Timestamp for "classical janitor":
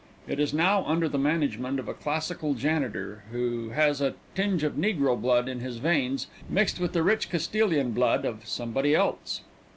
1.93-3.23